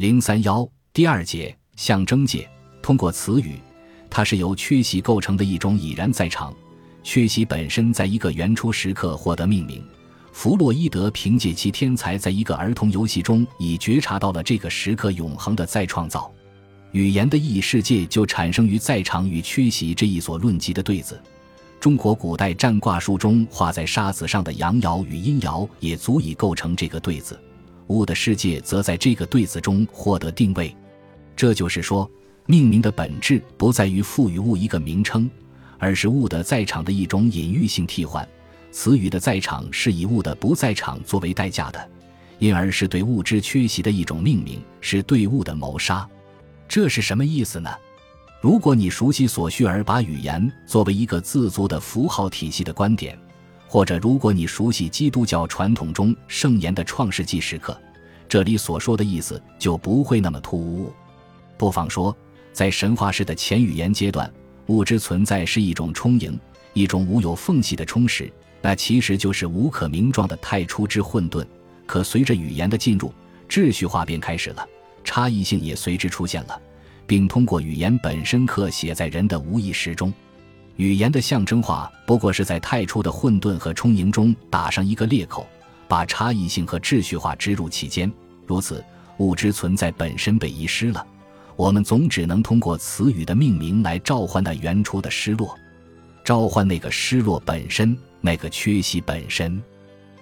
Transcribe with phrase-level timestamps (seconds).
[0.00, 2.48] 零三幺第二节象征界，
[2.80, 3.56] 通过词语，
[4.08, 6.54] 它是由缺席构成的一种已然在场。
[7.02, 9.84] 缺席本身在一个原初时刻获得命名。
[10.32, 16.32] 弗洛伊德凭借其天才，在一个儿童游戏中已觉察到了这个时刻永恒的再创造。
[16.92, 21.20] 语言的意义世界就产生于在场与缺席这一所论及的对子。
[21.78, 27.38] 中国古代占卦书中画在沙子上的阳爻与阴爻也足以构成这个对子。
[27.90, 30.74] 物的世界则在这个对子中获得定位。
[31.36, 32.10] 这就是说，
[32.46, 35.30] 命名的本质不在于赋予物一个名称。
[35.82, 38.28] 而是物的在场的一种隐喻性替换，
[38.70, 41.90] 词语的在场是以物的不在场作为代价的，
[42.38, 46.06] 因而是对物之缺席的一种命名，是对物的谋杀。
[46.68, 47.70] 这是什么意思呢？
[48.42, 53.18] 如果你熟悉索绪尔把语言作为一个自足的符号体系的观点，
[53.72, 57.80] 或者如果你熟悉基督教传统中圣言的创世纪时刻，
[58.28, 60.92] 这里所说的意思就不会那么突兀。
[61.56, 62.14] 不妨说，
[62.52, 64.28] 在神话式的前语言阶段。
[64.66, 66.36] 物质存在是一种充盈，
[66.72, 68.28] 一种无有缝隙的充实，
[68.60, 71.46] 那其实就是无可名状的太初之混沌。
[71.86, 73.12] 可随着语言的进入，
[73.48, 74.66] 秩序化便开始了，
[75.04, 76.60] 差异性也随之出现了，
[77.06, 80.12] 并通过语言本身刻写在人的无意识中。
[80.80, 85.46] 语言的象征化不过是在太初的混沌和充盈中打上一个裂口，
[85.86, 88.10] 把差异性和秩序化植入其间。
[88.46, 88.82] 如此，
[89.18, 91.06] 物质存在本身被遗失了。
[91.54, 95.54] 我们总只能通过词语的命名来召唤那原初的失落，
[96.24, 99.62] 召唤那个失落本身，那个缺席本身。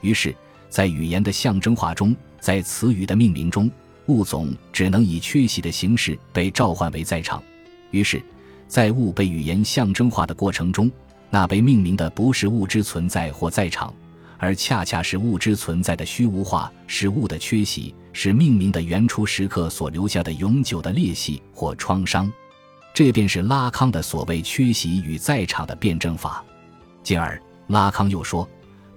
[0.00, 0.34] 于是，
[0.70, 3.70] 在语言的象征化中，在词语的命名中，
[4.06, 7.42] 物总只能以缺席的形式被召唤为在场。
[7.90, 8.22] 于是，
[8.68, 10.90] 在物被语言象征化的过程中，
[11.30, 13.92] 那被命名的不是物之存在或在场。
[14.38, 22.30] 而恰恰是物之存在的虚无化，是物的缺席，是命名的原初时刻所留下的永久的裂隙或创伤。
[22.92, 26.44] 这便是拉康的所谓缺席与在场的辩证法。
[27.02, 28.46] 进而，拉康又说，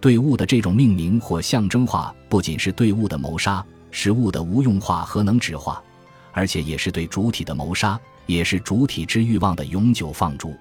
[0.02, 5.82] 对物的这种命名或象征化，不仅是对物的谋杀，是物的无用化和能指化，
[6.34, 7.98] 而且也是对主体的谋杀，
[8.30, 10.56] 也是主体之欲望的永久放逐。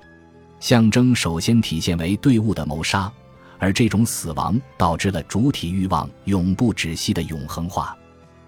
[0.59, 3.13] 象征首先体现为对物的谋杀。
[3.61, 7.97] 而这种死亡导致了主体欲望永不止息的永恒化，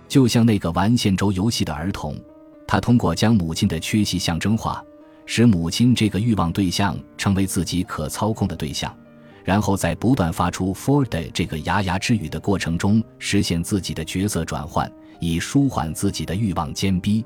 [0.07, 2.17] 就像那个玩线轴游戏的儿童，
[2.65, 4.81] 他通过将母亲的缺席象征化，
[5.27, 8.97] 使母亲这个欲望对象成为自己可操控的对象，
[9.43, 14.89] 然后在不断发出 “Ford” 这个牙牙之语的过程中，实现自己的角色转换，
[15.19, 17.25] 以舒缓自己的欲望坚逼。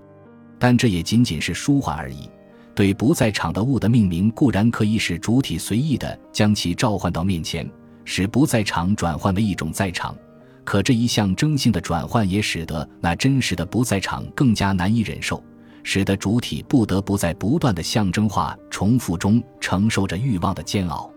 [0.59, 2.28] 但这也仅仅是舒缓而已。
[2.75, 7.70] 对不在场的物的命名固然可以使主体随意的将其召唤到面前，
[8.04, 10.16] 使不在场转换为一种在场，
[10.64, 15.41] 可这一象征性的转换也使得那真实的不在场更加难以忍受，
[15.84, 21.09] 使得主体不得不在不断的象征化重复中承受着欲望的煎熬。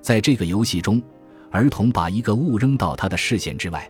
[0.00, 1.00] 在这个游戏中，
[1.52, 3.88] 儿童把一个物扔到他的视线之外，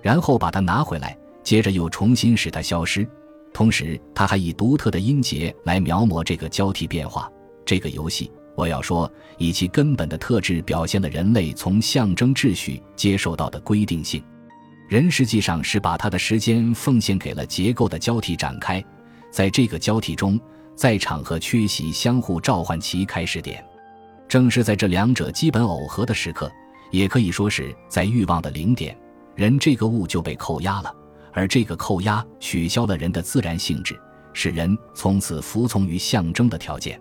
[0.00, 3.04] 然后把它拿回来，接着又重新使它消失。
[3.54, 7.30] 同时，他还以独特的音节来描摹这个交替变化。
[7.64, 14.20] 这个游戏，我要说，以其根本的特质表现了人类从象征秩序接受到的规定性。
[14.88, 18.84] 人实际上是把他的时间奉献给了结构的交替展开，
[19.30, 20.38] 在这个交替中，
[20.74, 23.64] 在场和缺席相互召唤其开始点。
[24.26, 26.50] 正是在这两者基本耦合的时刻，
[26.90, 28.98] 也可以说是在欲望的零点，
[29.36, 30.92] 人这个物就被扣押了。
[31.34, 34.00] 而这个扣押取消了人的自然性质，
[34.32, 36.98] 使人从此服从于象征的条件。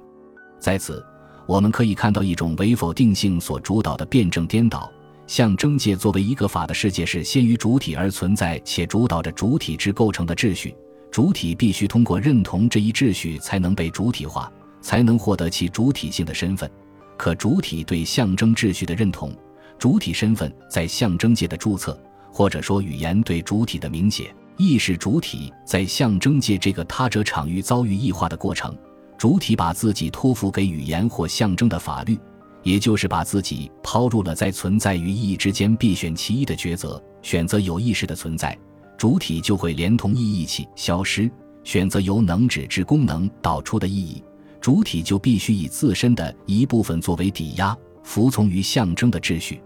[0.60, 1.06] 在此，
[1.46, 4.92] 我们可以看到一种唯否定性所主导的辩证颠倒。
[5.26, 10.76] 象征界作为一个法的世界，是先于主体而存在，且主导着主体之构成的秩序。
[11.12, 14.52] 主体必须通过认同这一秩序，才能被主体化，
[14.82, 16.70] 才能获得其主体性的身份。
[17.18, 19.32] 可主体对象征秩序的认同，
[19.78, 21.98] 主体身份在象征界的注册。
[22.34, 28.76] 或者说，语言对主体的明写，意识主体在象征界这个他者场域遭遇异化的过程。
[29.20, 32.18] 主体把自己托付给语言或象征的法律，
[32.64, 37.02] 也就是把自己抛入了在存在与意义之间必选其一的抉择。
[37.22, 38.58] 选择有意识的存在，
[38.98, 41.30] 主体就会连同意义一起消失；
[41.64, 44.22] 选择由能指之功能导出的意义，
[44.60, 49.62] 主体就必须以自身的一部分作为抵押，服从于象征的秩序。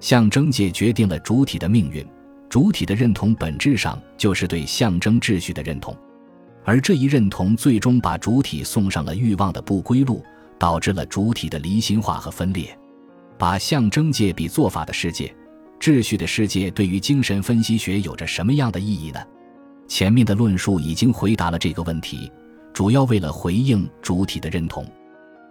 [0.00, 2.04] 象征界决定了主体的命运，
[2.48, 5.96] 主体的认同本质上就是对象征秩序的认同，
[6.64, 10.24] 而这一认同最终把主体送上了欲望的不归路，
[10.58, 12.76] 导致了主体的离心化和分裂。
[13.38, 15.34] 把象征界比做法的世界、
[15.78, 19.20] 秩序的世界，对于精神分析学有着什么样的意义呢？
[19.86, 22.30] 前面的论述已经回答了这个问题，
[22.72, 24.86] 主要为了回应主体的认同。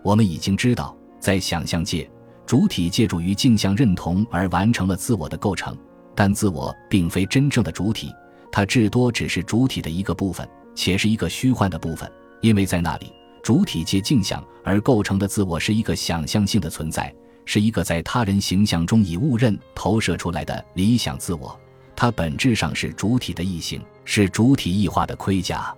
[0.03, 2.09] 我们已经知道，在想象界，
[2.49, 5.77] 主体借助于镜像认同而完成了自我的构成，
[6.15, 8.11] 但自我并非真正的主体，
[8.51, 12.11] 它至多只是主体的一个部分，且是一个虚幻的部分，
[12.41, 13.13] 因为在那里，
[13.43, 17.13] 主体借镜像而构成的自我是一个想象性的存在，
[17.45, 21.55] 是一个在他人形象中以误认投射出来的理想自我。
[21.95, 25.71] 它本质上是主体的异性，是主体异化的盔甲。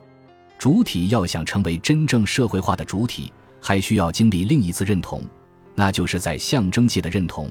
[0.57, 3.29] 主体要想成为真正社会化的主体，
[3.59, 5.21] 还需要经历另一次认同，
[5.75, 7.49] 那就是在象征界的认同，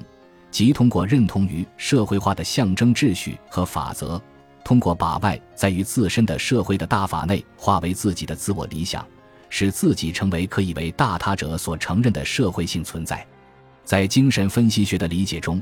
[0.49, 4.21] 即通过认同于社会化的象征秩序和法则，
[4.63, 9.05] 通过把外在于自身的社会的大法内化为自己的自我理想，
[9.49, 13.25] 使自己成为可以为大他者所承认的社会性存在。
[13.83, 15.61] 在精神分析学的理解中。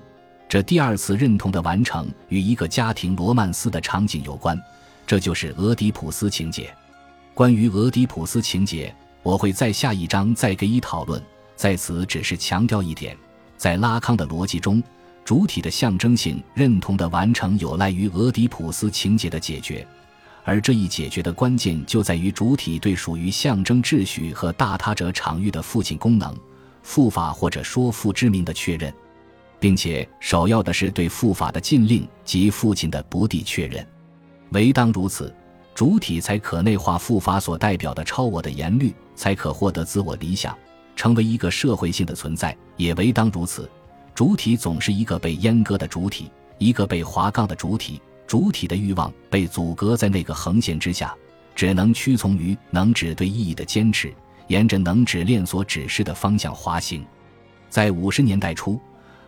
[0.50, 4.60] 这第二次认同的完成与一个家庭罗曼斯的场景有关，
[5.06, 6.74] 这就是俄狄浦斯情节。
[7.36, 8.92] 关于俄狄浦斯情节，
[9.22, 11.22] 我会在下一章再给予讨论，
[11.60, 13.18] 在此只是强调一点：
[13.58, 14.82] 在拉康的逻辑中，
[15.26, 19.86] 主体的象征性认同的完成有赖于俄狄浦斯情节的解决，
[20.46, 26.34] 而这一解决的关键就在于主体对属于象征秩序和大他者场域的父亲功能、
[26.82, 28.94] 父法或者说父之名的确认。
[29.60, 33.86] 并且首要的是对父法的禁令及父亲的不地确认，
[34.52, 35.36] 唯当如此，
[35.76, 40.58] 主体才可内化父法所代表的超我的言律，才可获得自我理想，
[41.00, 42.54] 成为一个社会性的存在。
[42.76, 43.72] 也唯当如此，
[44.14, 51.16] 主体总是一个被阉割的主体，一个被划杠的主体，主体的欲望被阻隔在那个横线之下，
[51.56, 54.14] 只能屈从于能指对意义的坚持，
[54.48, 57.06] 沿着能指链所指示的方向滑行。
[57.70, 58.78] 在五十年代初。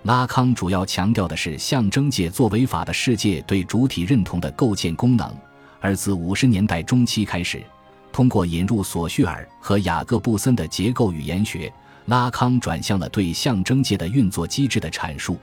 [0.04, 5.32] 拉康主要强调的是象征界作为法的世界对主体认同的构建功能，
[5.80, 7.64] 而自五十年代中期开始，
[8.12, 11.72] 通过引入索绪尔和雅各布森的结构语言学，
[12.06, 15.38] 拉康转向了对象征界的运作机制的阐述，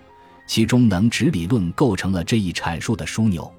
[0.47, 3.51] 其中能指理论构成了这一阐述的枢纽。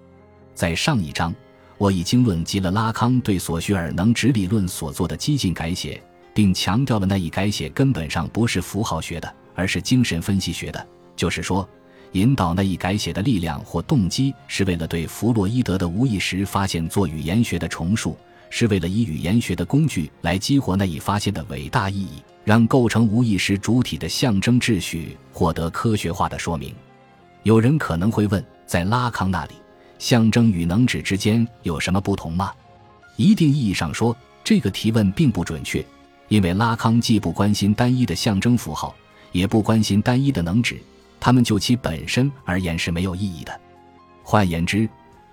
[0.54, 1.34] 在上一章，
[1.78, 6.02] 我已经论及了拉康对索绪尔能指理论所做的激进改写，
[6.34, 9.36] 并强调了那一改写根本上不是符号学的。
[9.56, 11.68] 而是精神分析学的，就是说，
[12.14, 18.16] 引导那一改写的力量或动机，是为了对弗洛伊德的无意识发现做语言学的重述，
[18.50, 26.74] 是为了以语言学的工具来激活那一发现的伟大意义，让构成无意识主体的象征秩序获得科学化的说明。
[27.44, 29.54] 有人可能会问，在拉康那里，
[29.98, 32.52] 象征与能指之间有什么不同吗？
[33.16, 35.86] 一定意义上说，这个提问并不准确，
[36.28, 38.96] 因为拉康既不关心单一的象征符号。
[39.32, 40.82] 也不关心单一的能指，
[41.20, 43.62] 他们就其本身而言是没有意义的。
[44.24, 44.90] 换言之，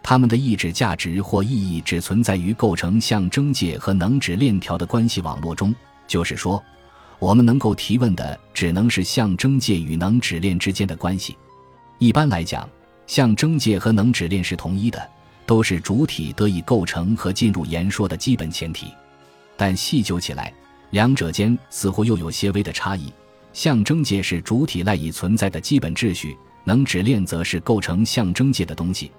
[0.08, 5.75] 它们的意志价值或意义只存在于构成象征界和能指链条的关系网络中。
[6.06, 6.62] 就是说，
[7.19, 11.37] 我们能够提问的只能是象征界与能指链之间的关系。
[11.99, 12.69] 一般来讲，
[13.08, 15.11] 象征界和能指链是同一的，
[15.44, 18.87] 都是主体得以构成和进入言说的基本前提。
[19.56, 20.55] 但细究起来，
[20.91, 23.12] 两者间似乎又有些微的差异。
[23.53, 29.11] 象征界是主体赖以存在的基本秩序，能指链则是构成象征界的东西，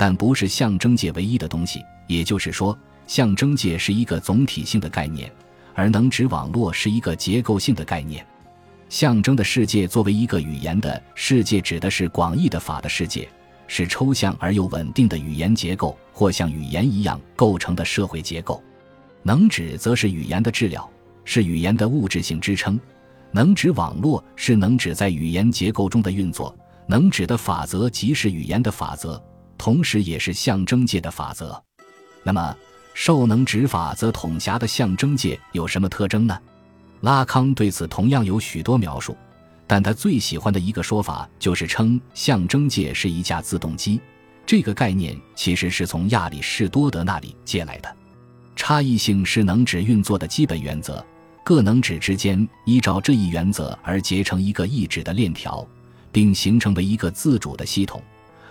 [0.00, 1.84] 但不是象征界唯一的东西。
[2.06, 2.76] 也就是说，
[3.06, 5.30] 象征界是一个总体性的概念，
[5.74, 8.26] 而能指网络是一个结构性的概念。
[8.88, 13.28] 象征的世界作为一个语言的世界，指的是广义的法的世界，
[13.66, 18.62] 是抽象而又稳定的语言结构，或像语言一样构成的社会结构。
[19.22, 20.90] 能指则是语言的治疗，
[21.26, 22.80] 是语言的物质性支撑。
[23.32, 29.22] 能指网络是能指在语言结构中的运作，能指的法则即是语言的法则，
[29.60, 31.62] 同时也是象征界的法则。
[32.22, 32.56] 那么，
[32.94, 36.40] 受能指法则统辖的象征界有什么特征呢？
[37.02, 39.14] 拉康对此同样有许多描述，
[39.66, 44.00] 但他最喜欢的一个说法就是称象征界是一架自动机。
[44.46, 47.96] 这个概念其实是从亚里士多德那里借来的。
[48.56, 51.04] 差异性是能指运作的基本原则。
[51.44, 55.66] 各能指之间依照这一原则而结成一个意指的链条，
[56.10, 58.02] 并形成为一个自主的系统，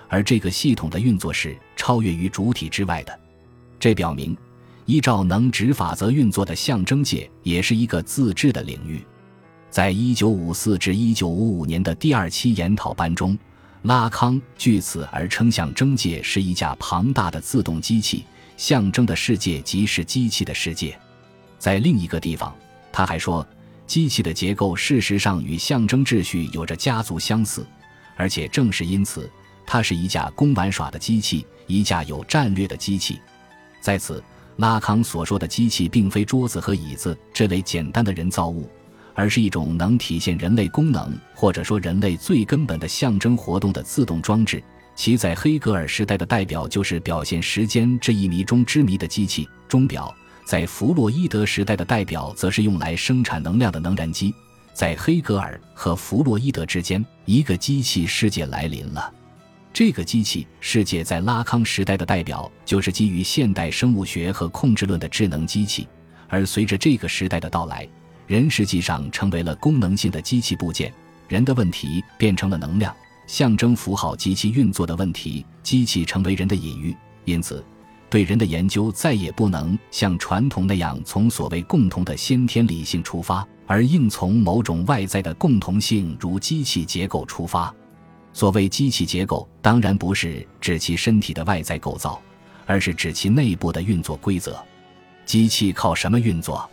[0.10, 3.20] 而这个系统的运作是超越于主体之外的。
[3.80, 4.36] 这表明，
[4.86, 9.02] 依照能指法则运作的象征界也是一个自治的领域。
[9.70, 13.38] 在一九五四至一九五五年的第二期研讨班中，
[13.84, 18.26] 拉康据此而称象征界是一架庞大的自动机器，
[18.58, 21.00] 象征的世界即是机器的世界。
[21.58, 22.54] 在另一个地方。
[22.92, 23.48] 他还说，
[23.86, 27.64] 机器的结构事实上与象征秩序有着家族相似，
[28.18, 29.30] 而且正是因此，
[29.72, 33.20] 它是一架供玩耍的机器，一架有战略的机器。
[33.80, 34.24] 在此，
[34.56, 38.68] 拉康所说的机器并非桌子和椅子这类简单的人造物，
[39.14, 44.60] 而是一种能体现人类功能或者说人类最根本的象征活动的自动装置。
[44.96, 50.12] 其在黑格尔时代的代表就是表现时间这一谜中之谜的机器钟表，
[50.46, 54.34] 在弗洛伊德时代的代表则是用来生产能量的能燃机。
[54.74, 59.14] 在黑格尔和弗洛伊德之间，一个机器世界来临了。
[59.72, 65.88] 这个机器世界在拉康时代的代表就是基于现代生物学和控制论的智能机器，
[66.28, 67.88] 而随着这个时代的到来，
[68.28, 70.92] 人实际上成为了功能性的机器部件，
[71.28, 72.94] 人的问题变成了能量。
[73.28, 76.96] 象征符号及其运作的问题，机器成为人的隐喻。
[77.26, 77.64] 因此，
[78.10, 87.72] 对人的研究再也不能像传统那样从所谓共同的先天理性出发，而应从某种外在的共同性，如机器结构出发。
[88.32, 92.22] 所谓机器结构，当然不是指其身体的外在构造，
[92.66, 94.58] 而是指其内部的运作规则。
[95.26, 96.70] 机器靠什么运作？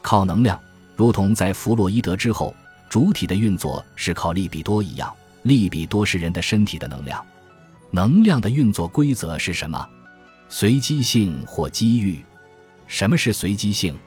[0.00, 0.60] 靠能量，
[0.96, 2.54] 如同在弗洛伊德之后，
[2.88, 5.12] 主体的运作是靠利比多一样。
[5.42, 7.24] 利比多是人的身体的能量，
[7.90, 9.84] 能量的运作规则是什么？
[10.48, 12.24] 随机性或机遇？
[12.86, 13.98] 什么是随机性？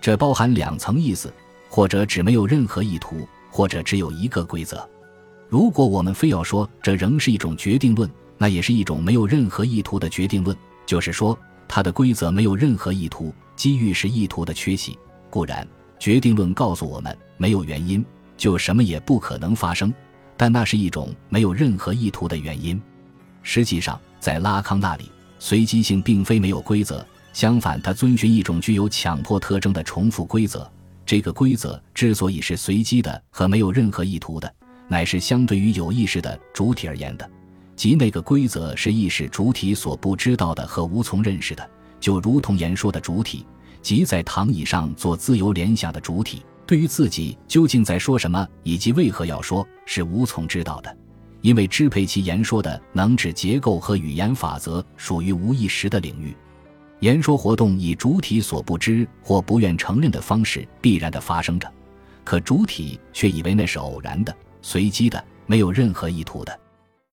[0.00, 1.30] 这包含两层意思：
[1.68, 4.88] 或者只没有任何意图，或者只有一个规则。
[5.50, 10.56] 如果我们非要说这仍是一种决定论，那也是一种没有任何意图的决定论。
[10.86, 14.96] 就是说，它的规则没有任何意图，机遇是意图的缺席。
[15.28, 15.66] 固然，
[15.98, 18.04] 决定论告诉我们，没有原因，
[18.36, 19.92] 就什么也不可能发生。
[20.36, 22.80] 但那是一种没有任何意图的原因。
[23.42, 30.70] 实际上，在拉康那里，随机性并非没有规则，相反，它遵循一种具有强迫特征的重复规则。
[31.04, 34.54] 这个规则之所以是随机的和没有任何意图的，
[34.90, 37.30] 乃是相对于有意识的主体而言的，
[37.76, 41.70] 即那个规则是意识主体所不知道的和无从认识的，
[42.00, 43.46] 就如同言说的主体，
[43.80, 46.42] 即在躺椅上做自由联想的主体。
[46.66, 50.96] 对于自己究竟在说什么以及为何要说，是无从知道的，
[51.40, 56.36] 因为支配其言说的能指结构和语言法则属于无意识的领域。
[56.98, 61.72] 言说活动以主体所不知或不愿承认的方式必然的发生着，
[62.24, 66.59] 可主体却以为那是偶然的、随机的、没有任何意图的。